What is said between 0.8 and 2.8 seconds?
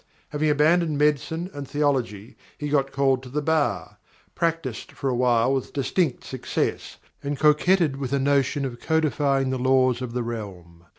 medicine and theology he